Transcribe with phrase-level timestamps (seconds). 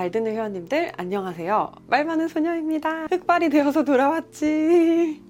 [0.00, 1.72] 잘 듣는 회원님들 안녕하세요.
[1.86, 3.08] 말 많은 소녀입니다.
[3.10, 5.22] 흑발이 되어서 돌아왔지.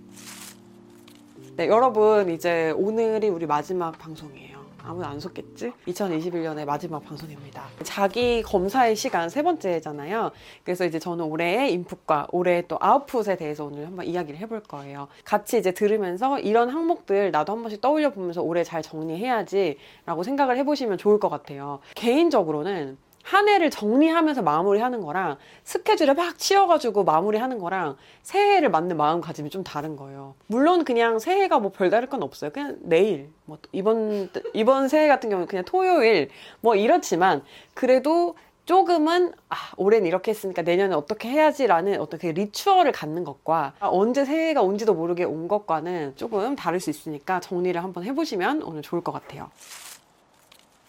[1.57, 4.61] 네, 여러분 이제 오늘이 우리 마지막 방송이에요.
[4.85, 5.73] 아무도 안 속겠지?
[5.89, 7.65] 2021년의 마지막 방송입니다.
[7.83, 10.31] 자기 검사의 시간 세 번째잖아요.
[10.63, 15.09] 그래서 이제 저는 올해의 인풋과 올해 또 아웃풋에 대해서 오늘 한번 이야기를 해볼 거예요.
[15.25, 20.57] 같이 이제 들으면서 이런 항목들 나도 한 번씩 떠올려 보면서 올해 잘 정리해야지 라고 생각을
[20.59, 21.81] 해보시면 좋을 것 같아요.
[21.97, 29.63] 개인적으로는 한 해를 정리하면서 마무리하는 거랑 스케줄에 막 치여가지고 마무리하는 거랑 새해를 맞는 마음가짐이 좀
[29.63, 30.35] 다른 거예요.
[30.47, 32.51] 물론 그냥 새해가 뭐 별다를 건 없어요.
[32.51, 36.31] 그냥 내일, 뭐 이번 이번 새해 같은 경우는 그냥 토요일
[36.61, 37.43] 뭐 이렇지만
[37.75, 38.35] 그래도
[38.71, 44.63] 조금은 아, 올해는 이렇게 했으니까 내년에 어떻게 해야지라는 그 리추얼을 갖는 것과 아, 언제 새해가
[44.63, 49.51] 온지도 모르게 온 것과는 조금 다를 수 있으니까 정리를 한번 해보시면 오늘 좋을 것 같아요.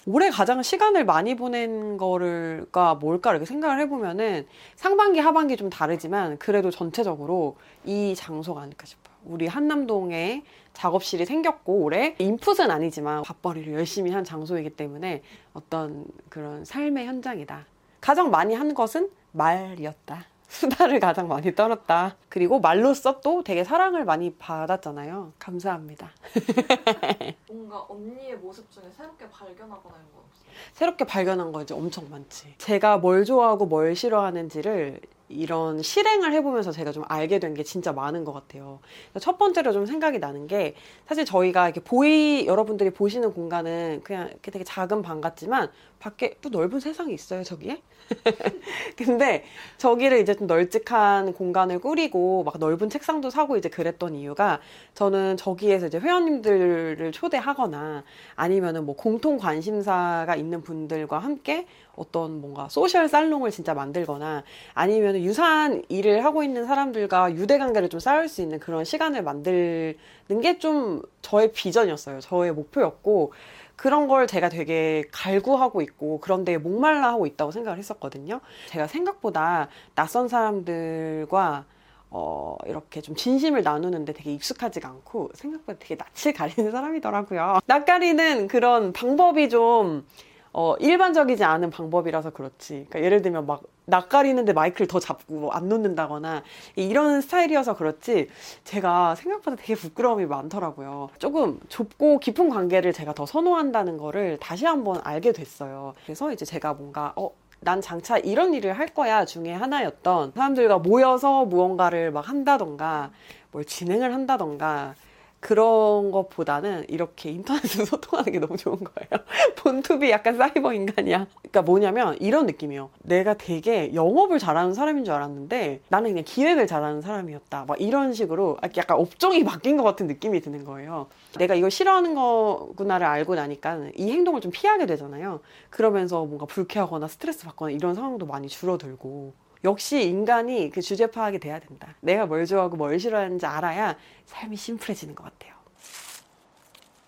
[0.07, 6.71] 올해 가장 시간을 많이 보낸 거가 뭘까 이렇게 생각을 해보면은 상반기 하반기 좀 다르지만 그래도
[6.71, 9.15] 전체적으로 이 장소가 아닐까 싶어요.
[9.25, 15.21] 우리 한남동에 작업실이 생겼고 올해 인풋은 아니지만 밥벌이를 열심히 한 장소이기 때문에
[15.53, 17.67] 어떤 그런 삶의 현장이다.
[17.99, 20.30] 가장 많이 한 것은 말이었다.
[20.55, 22.17] 수다를 가장 많이 떨었다.
[22.27, 25.31] 그리고 말로써 또 되게 사랑을 많이 받았잖아요.
[25.39, 26.11] 감사합니다.
[27.49, 30.51] 뭔가 언니의 모습 중에 새롭게 발견하거나 이런 거 없어요?
[30.73, 32.53] 새롭게 발견한 거 이제 엄청 많지.
[32.57, 38.25] 제가 뭘 좋아하고 뭘 싫어하는지를 이런 실행을 해보면서 제가 좀 알게 된 게 진짜 많은
[38.25, 38.79] 것 같아요.
[39.21, 40.75] 첫 번째로 좀 생각이 나는 게
[41.07, 46.79] 사실 저희가 이렇게 보이 여러분들이 보시는 공간은 그냥 되게 작은 방 같지만 밖에 또 넓은
[46.79, 47.81] 세상이 있어요 저기에.
[48.97, 49.45] 근데
[49.77, 54.59] 저기를 이제 좀 널찍한 공간을 꾸리고 막 넓은 책상도 사고 이제 그랬던 이유가
[54.95, 58.03] 저는 저기에서 이제 회원님들을 초대하거나
[58.35, 65.83] 아니면은 뭐 공통 관심사가 있는 분들과 함께 어떤 뭔가 소셜 살롱을 진짜 만들거나 아니면 유사한
[65.87, 71.01] 일을 하고 있는 사람들과 유대 관계를 좀 쌓을 수 있는 그런 시간을 만드는 게 좀
[71.21, 72.19] 저의 비전이었어요.
[72.19, 73.33] 저의 목표였고
[73.81, 78.39] 그런 걸 제가 되게 갈구하고 있고 그런데 목말라 하고 있다고 생각을 했었거든요.
[78.67, 81.65] 제가 생각보다 낯선 사람들과
[82.11, 87.57] 어, 이렇게 좀 진심을 나누는데 되게 익숙하지가 않고 생각보다 되게 낯을 가리는 사람이더라고요.
[87.65, 90.05] 낯가리는 그런 방법이 좀
[90.53, 92.85] 어, 일반적이지 않은 방법이라서 그렇지.
[92.87, 96.43] 그러니까 예를 들면 막 낯가리는데 마이크를 더 잡고 안 놓는다거나
[96.75, 98.29] 이런 스타일이어서 그렇지
[98.63, 101.09] 제가 생각보다 되게 부끄러움이 많더라고요.
[101.19, 105.93] 조금 좁고 깊은 관계를 제가 더 선호한다는 거를 다시 한번 알게 됐어요.
[106.05, 111.45] 그래서 이제 제가 뭔가 어, 난 장차 이런 일을 할 거야 중에 하나였던 사람들과 모여서
[111.45, 113.11] 무언가를 막 한다던가
[113.51, 114.95] 뭘 진행을 한다던가
[115.41, 119.25] 그런 것보다는 이렇게 인터넷으로 소통하는 게 너무 좋은 거예요.
[119.57, 121.25] 본투비 약간 사이버 인간이야.
[121.33, 122.91] 그러니까 뭐냐면 이런 느낌이에요.
[123.01, 127.65] 내가 되게 영업을 잘하는 사람인 줄 알았는데 나는 그냥 기획을 잘하는 사람이었다.
[127.67, 131.07] 막 이런 식으로 약간 업종이 바뀐 것 같은 느낌이 드는 거예요.
[131.37, 135.41] 내가 이걸 싫어하는 거구나를 알고 나니까 이 행동을 좀 피하게 되잖아요.
[135.71, 141.59] 그러면서 뭔가 불쾌하거나 스트레스 받거나 이런 상황도 많이 줄어들고 역시 인간이 그 주제 파악이 돼야
[141.59, 141.95] 된다.
[142.01, 143.95] 내가 뭘 좋아하고 뭘 싫어하는지 알아야
[144.25, 145.51] 삶이 심플해지는 것 같아요.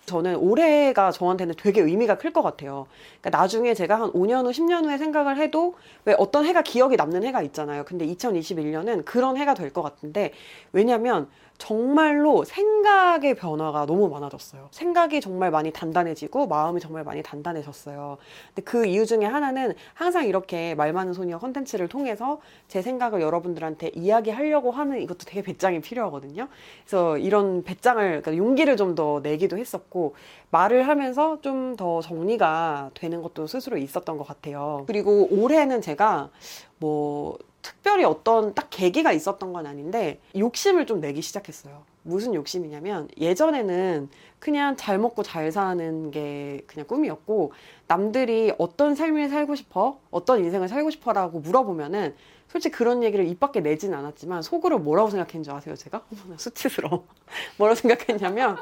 [0.06, 2.88] 저는 올해가 저한테는 되게 의미가 클 것 같아요.
[3.22, 5.76] 그러니까 나중에 제가 한 5년 후, 10년 후에 생각을 해도
[6.06, 7.86] 왜 어떤 해가 기억이 남는 해가 있잖아요.
[7.86, 10.34] 근데 2021년은 그런 해가 될 것 같은데
[10.74, 14.68] 왜냐면 정말로 생각의 변화가 너무 많아졌어요.
[14.72, 18.18] 생각이 정말 많이 단단해지고 마음이 정말 많이 단단해졌어요.
[18.48, 23.92] 근데 그 이유 중에 하나는 항상 이렇게 말 많은 소녀 컨텐츠를 통해서 제 생각을 여러분들한테
[23.96, 26.48] 이야기하려고 하는 이것도 되게 배짱이 필요하거든요.
[26.84, 30.14] 그래서 이런 배짱을 그러니까 용기를 좀 더 내기도 했었고
[30.52, 34.84] 말을 하면서 좀 더 정리가 되는 것도 스스로 있었던 것 같아요.
[34.86, 36.30] 그리고 올해는 제가
[36.78, 41.84] 뭐 특별히 어떤 딱 계기가 있었던 건 아닌데 욕심을 좀 내기 시작했어요.
[42.04, 44.10] 무슨 욕심이냐면 예전에는
[44.40, 47.54] 그냥 잘 먹고 잘 사는 게 그냥 꿈이었고
[47.88, 49.98] 남들이 어떤 삶을 살고 싶어?
[50.12, 52.14] 어떤 인생을 살고 싶어라고 물어보면은
[52.50, 56.04] 솔직히 그런 얘기를 입 밖에 내진 않았지만 속으로 뭐라고 생각했는지 아세요 제가?
[56.12, 57.08] 어머나 수치스러워.
[57.58, 58.58] 뭐라고 생각했냐면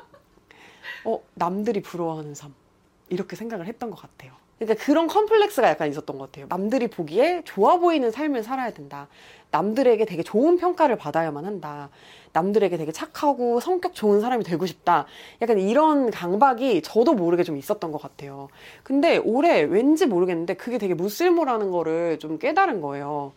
[1.03, 2.53] 어 남들이 부러워하는 삶
[3.09, 4.33] 이렇게 생각을 했던 것 같아요.
[4.61, 6.45] 그러니까 그런 컴플렉스가 약간 있었던 것 같아요.
[6.47, 9.07] 남들이 보기에 좋아 보이는 삶을 살아야 된다.
[9.49, 11.89] 남들에게 되게 좋은 평가를 받아야만 한다.
[12.33, 15.07] 남들에게 되게 착하고 성격 좋은 사람이 되고 싶다.
[15.41, 18.49] 약간 이런 강박이 저도 모르게 좀 있었던 것 같아요.
[18.83, 23.33] 근데 올해 왠지 모르겠는데 그게 되게 무쓸모라는 거를 좀 깨달은 거예요.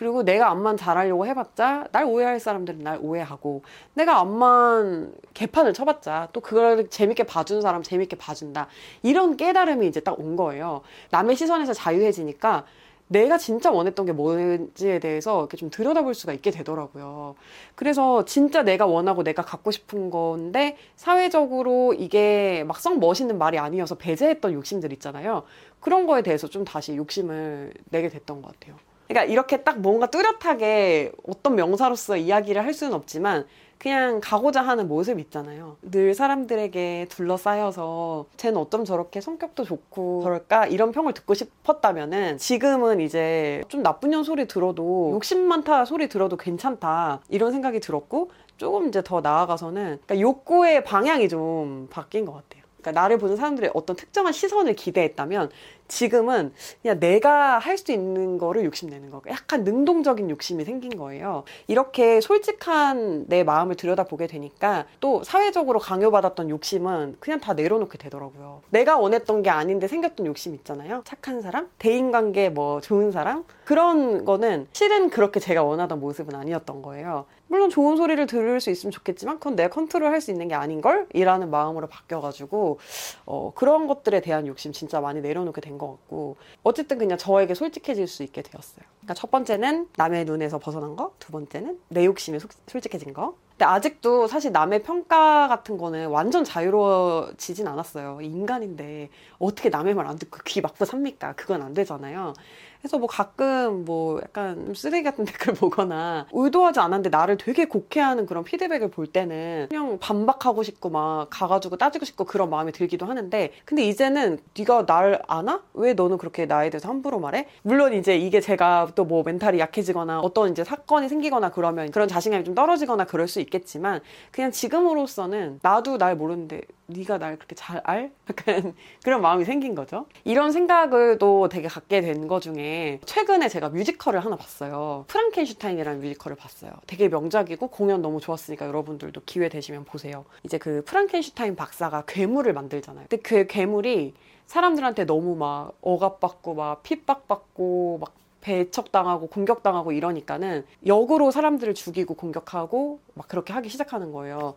[0.00, 3.60] 그리고 내가 암만 잘하려고 해봤자 날 오해할 사람들은 날 오해하고
[3.92, 8.68] 내가 암만 개판을 쳐봤자 또 그걸 재밌게 봐준 사람 재밌게 봐준다
[9.02, 10.80] 이런 깨달음이 이제 딱 온 거예요
[11.10, 12.64] 남의 시선에서 자유해지니까
[13.08, 17.34] 내가 진짜 원했던 게 뭔지에 대해서 이렇게 좀 들여다볼 수가 있게 되더라고요.
[17.74, 24.52] 그래서 진짜 내가 원하고 내가 갖고 싶은 건데 사회적으로 이게 막상 멋있는 말이 아니어서 배제했던
[24.52, 25.42] 욕심들 있잖아요.
[25.80, 28.76] 그런 거에 대해서 좀 다시 욕심을 내게 됐던 것 같아요.
[29.10, 33.44] 그러니까 이렇게 딱 뭔가 뚜렷하게 어떤 명사로서 이야기를 할 수는 없지만
[33.76, 35.78] 그냥 가고자 하는 모습 있잖아요.
[35.82, 43.64] 늘 사람들에게 둘러싸여서 쟤는 어쩜 저렇게 성격도 좋고 저럴까 이런 평을 듣고 싶었다면은 지금은 이제
[43.66, 49.02] 좀 나쁜 년 소리 들어도 욕심 많다 소리 들어도 괜찮다 이런 생각이 들었고 조금 이제
[49.02, 52.60] 더 나아가서는 그러니까 욕구의 방향이 좀 바뀐 것 같아요.
[52.80, 55.50] 그러니까 나를 보는 사람들의 어떤 특정한 시선을 기대했다면
[55.90, 56.52] 지금은
[56.82, 59.22] 그냥 내가 할 수 있는 거를 욕심내는 거.
[59.28, 61.44] 약간 능동적인 욕심이 생긴 거예요.
[61.66, 68.60] 이렇게 솔직한 내 마음을 들여다보게 되니까 또 사회적으로 강요받았던 욕심은 그냥 다 내려놓게 되더라고요.
[68.68, 71.00] 내가 원했던 게 아닌데 생겼던 욕심 있잖아요.
[71.06, 71.70] 착한 사람?
[71.78, 73.44] 대인관계 뭐 좋은 사람?
[73.64, 77.24] 그런 거는 실은 그렇게 제가 원하던 모습은 아니었던 거예요.
[77.46, 81.06] 물론 좋은 소리를 들을 수 있으면 좋겠지만 그건 내가 컨트롤 할 수 있는 게 아닌걸?
[81.14, 82.78] 이라는 마음으로 바뀌어가지고
[83.24, 88.22] 어, 그런 것들에 대한 욕심 진짜 많이 내려놓게 된것 같고 어쨌든 그냥 저에게 솔직해질 수
[88.22, 88.84] 있게 되었어요.
[89.00, 93.34] 그러니까 첫 번째는 남의 눈에서 벗어난 거, 두 번째는 내 욕심에 소, 솔직해진 거.
[93.52, 98.20] 근데 아직도 사실 남의 평가 같은 거는 완전 자유로워지진 않았어요.
[98.22, 101.34] 인간인데 어떻게 남의 말 안 듣고 귀 막고 삽니까?
[101.34, 102.32] 그건 안 되잖아요.
[102.80, 108.42] 그래서 뭐 가끔 뭐 약간 쓰레기 같은 댓글 보거나 의도하지 않았는데 나를 되게 곡해하는 그런
[108.42, 113.82] 피드백을 볼 때는 그냥 반박하고 싶고 막 가가지고 따지고 싶고 그런 마음이 들기도 하는데 근데
[113.84, 115.62] 이제는 네가 날 아나?
[115.74, 117.46] 왜 너는 그렇게 나에 대해서 함부로 말해?
[117.62, 122.44] 물론 이제 이게 제가 또 뭐 멘탈이 약해지거나 어떤 이제 사건이 생기거나 그러면 그런 자신감이
[122.44, 124.00] 좀 떨어지거나 그럴 수 있겠지만
[124.30, 126.60] 그냥 지금으로서는 나도 날 모르는데
[126.90, 128.10] 네가 날 그렇게 잘 알?
[128.30, 130.06] 약간 그런 마음이 생긴 거죠.
[130.24, 135.04] 이런 생각을 또 되게 갖게 된 거 중에 최근에 제가 뮤지컬을 하나 봤어요.
[135.08, 136.72] 프랑켄슈타인이라는 뮤지컬을 봤어요.
[136.86, 140.24] 되게 명작이고 공연 너무 좋았으니까 여러분들도 기회 되시면 보세요.
[140.44, 143.06] 이제 그 프랑켄슈타인 박사가 괴물을 만들잖아요.
[143.08, 144.14] 근데 그 괴물이
[144.46, 153.28] 사람들한테 너무 막 억압받고 막 핍박받고 막 배척당하고 공격당하고 이러니까는 역으로 사람들을 죽이고 공격하고 막
[153.28, 154.54] 그렇게 하기 시작하는 거예요.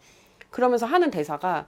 [0.50, 1.68] 그러면서 하는 대사가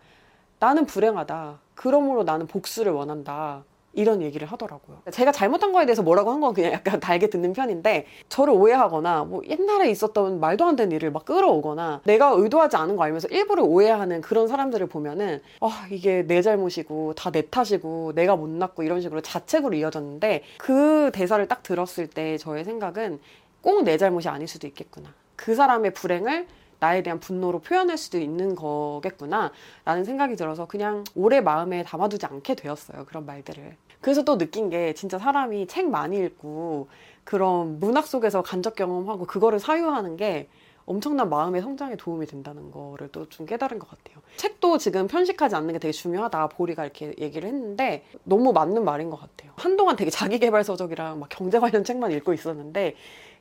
[0.60, 1.60] 나는 불행하다.
[1.76, 3.64] 그러므로 나는 복수를 원한다.
[3.98, 4.98] 이런 얘기를 하더라고요.
[5.10, 9.42] 제가 잘못한 거에 대해서 뭐라고 한 건 그냥 약간 달게 듣는 편인데 저를 오해하거나 뭐
[9.48, 14.20] 옛날에 있었던 말도 안 되는 일을 막 끌어오거나 내가 의도하지 않은 거 알면서 일부러 오해하는
[14.20, 19.76] 그런 사람들을 보면은 아 이게 내 잘못이고 다 내 탓이고 내가 못났고 이런 식으로 자책으로
[19.78, 23.20] 이어졌는데 그 대사를 딱 들었을 때 저의 생각은
[23.62, 25.08] 꼭 내 잘못이 아닐 수도 있겠구나.
[25.38, 26.48] 그 사람의 불행을
[26.86, 29.52] 나에 대한 분노로 표현할 수도 있는 거겠구나
[29.86, 34.94] 라는 생각이 들어서 그냥 오래 마음에 담아두지 않게 되었어요 그런 말들을 그래서 또 느낀 게
[34.94, 36.88] 진짜 사람이 책 많이 읽고
[37.24, 40.48] 그런 문학 속에서 간접 경험하고 그거를 사유하는 게
[40.86, 44.22] 엄청난 마음의 성장에 도움이 된다는 거를 또 좀 깨달은 것 같아요.
[44.38, 46.50] 책도 지금 편식하지 않는 게 되게 중요하다.
[46.50, 49.52] 보리가 이렇게 얘기를 했는데 너무 맞는 말인 것 같아요.
[49.56, 52.96] 한동안 되게 자기개발 서적이랑 막 경제 관련 책만 읽고 있었는데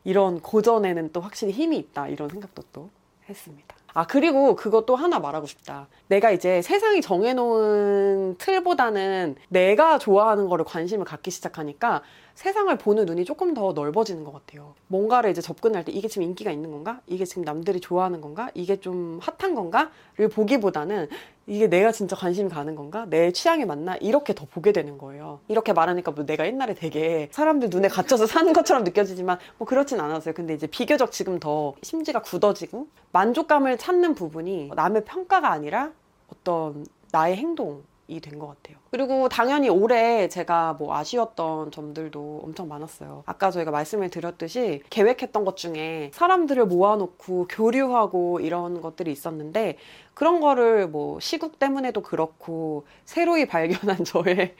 [0.04, 2.08] 이런 고전에는 또 확실히 힘이 있다.
[2.08, 2.88] 이런 생각도 또
[3.28, 3.74] 했습니다.
[3.94, 5.86] 아, 그리고 그것도 하나 말하고 싶다.
[6.08, 12.02] 내가 이제 세상이 정해놓은 틀보다는 내가 좋아하는 거를 관심을 갖기 시작하니까
[12.34, 14.74] 세상을 보는 눈이 조금 더 넓어지는 것 같아요.
[14.88, 17.00] 뭔가를 이제 접근할 때 이게 지금 인기가 있는 건가?
[17.06, 18.50] 이게 지금 남들이 좋아하는 건가?
[18.54, 21.08] 이게 좀 핫한 건가?를 보기보다는
[21.46, 23.06] 이게 내가 진짜 관심 가는 건가?
[23.08, 23.96] 내 취향에 맞나?
[23.96, 25.40] 이렇게 더 보게 되는 거예요.
[25.48, 30.34] 이렇게 말하니까 뭐 내가 옛날에 되게 사람들 눈에 갇혀서 사는 것처럼 느껴지지만 뭐 그렇진 않았어요.
[30.34, 35.92] 근데 이제 비교적 지금 더 심지가 굳어지고 만족감을 찾는 부분이 남의 평가가 아니라
[36.32, 38.76] 어떤 나의 행동, 이 된 것 같아요.
[38.90, 43.22] 그리고 당연히 올해 제가 뭐 아쉬웠던 점들도 엄청 많았어요.
[43.26, 49.78] 아까 저희가 말씀을 드렸듯이 계획했던 것 중에 사람들을 모아놓고 교류하고 이런 것들이 있었는데
[50.14, 54.54] 그런 거를 뭐 시국 때문에도 그렇고 새로이 발견한 저의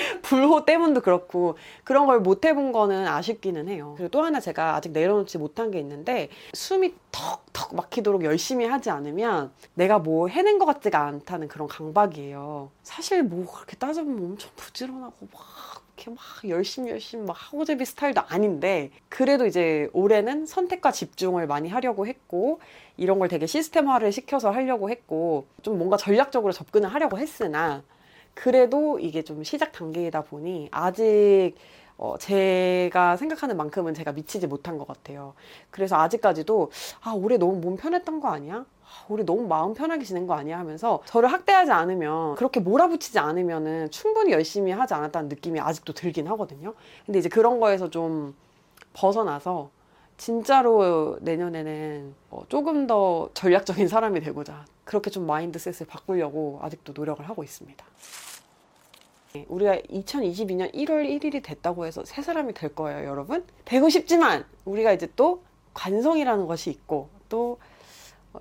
[0.22, 3.94] 불호 때문도 그렇고 그런 걸 못 해본 거는 아쉽기는 해요.
[3.96, 9.52] 그리고 또 하나 제가 아직 내려놓지 못한 게 있는데 숨이 턱턱 막히도록 열심히 하지 않으면
[9.74, 12.70] 내가 뭐 해낸 것 같지가 않다는 그런 강박이에요.
[12.82, 15.40] 사실 뭐 그렇게 따져보면 엄청 부지런하고 막
[15.96, 22.06] 이렇게 막 열심히 열심히 막 하고제비 스타일도 아닌데 그래도 이제 올해는 선택과 집중을 많이 하려고
[22.06, 22.60] 했고
[22.96, 27.82] 이런 걸 되게 시스템화를 시켜서 하려고 했고 좀 뭔가 전략적으로 접근을 하려고 했으나
[28.34, 31.54] 그래도 이게 좀 시작 단계이다 보니 아직
[31.96, 35.34] 어, 제가 생각하는 만큼은 제가 미치지 못한 것 같아요.
[35.70, 36.70] 그래서 아직까지도
[37.02, 38.64] 아 올해 너무 몸 편했던 거 아니야?
[38.82, 43.90] 아, 우리 너무 마음 편하게 지낸 거 아니야 하면서 저를 학대하지 않으면 그렇게 몰아붙이지 않으면은
[43.90, 46.72] 충분히 열심히 하지 않았다는 느낌이 아직도 들긴 하거든요.
[47.04, 48.34] 근데 이제 그런 거에서 좀
[48.94, 49.68] 벗어나서
[50.16, 57.44] 진짜로 내년에는 어, 조금 더 전략적인 사람이 되고자 그렇게 좀 mindset을 바꾸려고 아직도 노력을 하고
[57.44, 57.86] 있습니다.
[59.34, 63.46] 네, 우리가 2022년 1월 1일이 됐다고 해서 새 사람이 될 거예요, 여러분.
[63.64, 65.44] 되고 싶지만 우리가 이제 또
[65.74, 67.58] 관성이라는 것이 있고 또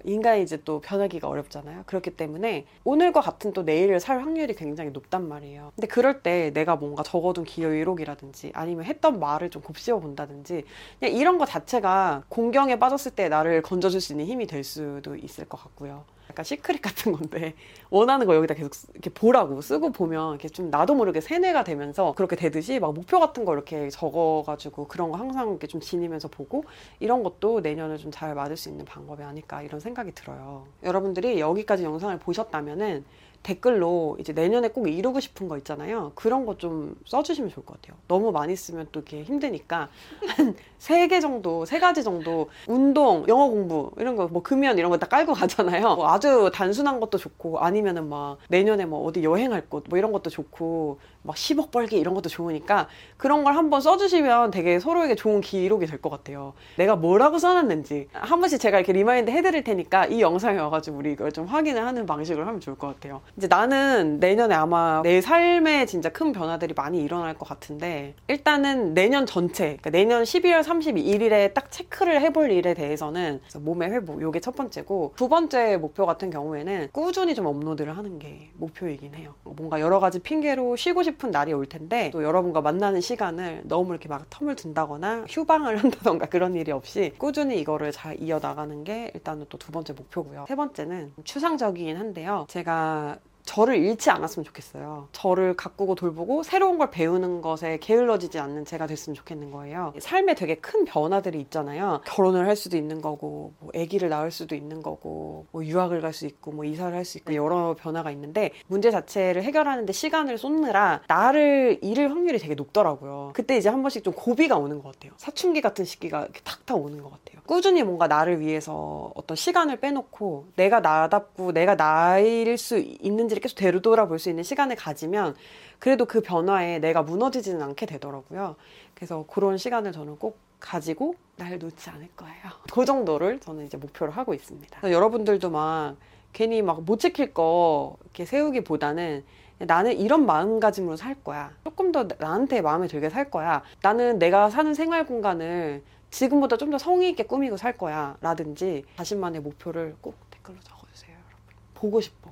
[0.03, 1.83] 인간이 이제 또 변하기가 어렵잖아요.
[1.85, 5.71] 그렇기 때문에 오늘과 같은 또 내일을 살 확률이 굉장히 높단 말이에요.
[5.75, 10.63] 근데 그럴 때 내가 뭔가 적어둔 결의록이라든지 아니면 했던 말을 좀 곱씹어 본다든지
[10.99, 15.45] 그냥 이런 거 자체가 공경에 빠졌을 때 나를 건져줄 수 있는 힘이 될 수도 있을
[15.45, 16.05] 것 같고요.
[16.29, 17.55] 약간 시크릿 같은 건데
[17.89, 22.35] 원하는 거 여기다 계속 이렇게 보라고 쓰고 보면 이렇게 좀 나도 모르게 세뇌가 되면서 그렇게
[22.35, 26.63] 되듯이 막 목표 같은 거 이렇게 적어가지고 그런 거 항상 이렇게 좀 지니면서 보고
[26.99, 30.67] 이런 것도 내년에 좀잘 맞을 수 있는 방법이 아닐까 이런 생각이 들어요.
[30.83, 33.03] 여러분들이 여기까지 영상을 보셨다면은
[33.43, 36.11] 댓글로 이제 내년에 꼭 이루고 싶은 거 있잖아요.
[36.15, 37.97] 그런 거 좀 써주시면 좋을 것 같아요.
[38.07, 39.89] 너무 많이 쓰면 또 이렇게 힘드니까
[40.37, 44.89] 한 세 개 정도, 세 가지 정도 운동, 영어 공부 이런 거 뭐 금연 이런
[44.91, 45.95] 거 다 깔고 가잖아요.
[45.95, 50.29] 뭐 아주 단순한 것도 좋고 아니면은 막 내년에 뭐 어디 여행할 곳 뭐 이런 것도
[50.29, 55.85] 좋고 막 10억 벌기 이런 것도 좋으니까 그런 걸 한번 써주시면 되게 서로에게 좋은 기록이
[55.85, 56.53] 될 것 같아요.
[56.77, 61.31] 내가 뭐라고 써놨는지 한 번씩 제가 이렇게 remind 해드릴 테니까 이 영상에 와가지고 우리 이걸
[61.33, 63.21] 좀 확인을 하는 방식으로 하면 좋을 것 같아요.
[63.37, 69.25] 이제 나는 내년에 아마 내 삶에 진짜 큰 변화들이 많이 일어날 것 같은데 일단은 내년
[69.25, 75.13] 전체 그러니까 내년 12월 31일에 딱 체크를 해볼 일에 대해서는 몸의 회복 요게 첫 번째고
[75.15, 79.35] 두 번째 목표 같은 경우에는 꾸준히 좀 업로드를 하는 게 목표이긴 해요.
[79.43, 84.09] 뭔가 여러 가지 핑계로 쉬고 싶은 날이 올 텐데 또 여러분과 만나는 시간을 너무 이렇게
[84.09, 89.59] 막 텀을 둔다거나 휴방을 한다던가 그런 일이 없이 꾸준히 이거를 잘 이어나가는 게 일단은 또
[89.59, 90.45] 두 번째 목표고요.
[90.47, 92.45] 세 번째는 추상적이긴 한데요.
[92.49, 93.18] 제가
[93.49, 95.07] 저를 잃지 않았으면 좋겠어요.
[95.11, 99.91] 저를 가꾸고 돌보고 새로운 걸 배우는 것에 게을러지지 않는 제가 됐으면 좋겠는 거예요.
[99.97, 102.01] 삶에 되게 큰 변화들이 있잖아요.
[102.05, 106.27] 결혼을 할 수도 있는 거고, 뭐 아기를 낳을 수도 있는 거고, 뭐 유학을 갈 수
[106.27, 111.79] 있고, 뭐 이사를 할 수 있고 여러 변화가 있는데 문제 자체를 해결하는데 시간을 쏟느라 나를
[111.81, 113.31] 잃을 확률이 되게 높더라고요.
[113.33, 115.13] 그때 이제 한 번씩 좀 고비가 오는 것 같아요.
[115.17, 117.41] 사춘기 같은 시기가 탁탁 오는 것 같아요.
[117.47, 123.55] 꾸준히 뭔가 나를 위해서 어떤 시간을 빼놓고 내가 나답고 내가 나일 수 있는지 를 계속
[123.55, 125.35] 되돌아볼 수 있는 시간을 가지면
[125.79, 128.55] 그래도 그 변화에 내가 무너지지는 않게 되더라고요.
[128.93, 132.35] 그래서 그런 시간을 저는 꼭 가지고 날 놓지 않을 거예요.
[132.71, 134.91] 그 정도를 저는 이제 목표로 하고 있습니다.
[134.91, 135.95] 여러분들도 막
[136.33, 139.23] 괜히 막 못 지킬 거 이렇게 세우기보다는
[139.59, 141.51] 나는 이런 마음가짐으로 살 거야.
[141.63, 143.61] 조금 더 나한테 마음에 들게 살 거야.
[143.81, 148.15] 나는 내가 사는 생활 공간을 지금보다 좀 더 성의 있게 꾸미고 살 거야.
[148.21, 151.55] 라든지 자신만의 목표를 꼭 댓글로 적어주세요, 여러분.
[151.73, 152.31] 보고 싶어.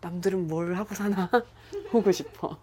[0.00, 1.30] 남들은 뭘 하고 사나
[1.90, 2.56] 보고 싶어.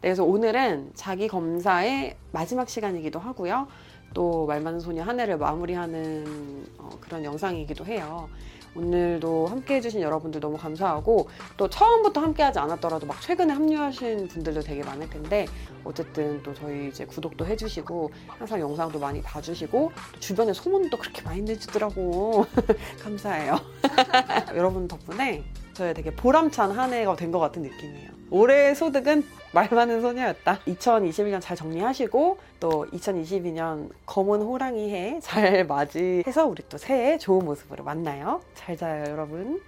[0.00, 3.68] 네, 그래서 오늘은 자기 검사의 마지막 시간이기도 하고요.
[4.14, 8.28] 또 말 많은 소녀 한 해를 마무리하는 어, 그런 영상이기도 해요.
[8.76, 14.62] 오늘도 함께 해주신 여러분들 너무 감사하고 또 처음부터 함께 하지 않았더라도 막 최근에 합류하신 분들도
[14.62, 15.46] 되게 많을 텐데
[15.84, 22.46] 어쨌든 또 저희 이제 구독도 해주시고 항상 영상도 많이 봐주시고 주변에 소문도 그렇게 많이 내주더라고
[23.02, 23.60] 감사해요
[24.56, 28.10] 여러분 덕분에 저의 되게 보람찬 한 해가 된 것 같은 느낌이에요.
[28.30, 30.60] 올해의 소득은 말 많은 소녀였다.
[30.66, 37.84] 2021년 잘 정리하시고 또 2022년 검은 호랑이 해 잘 맞이해서 우리 또 새해 좋은 모습으로
[37.84, 38.40] 만나요.
[38.54, 39.60] 잘 자요 여러분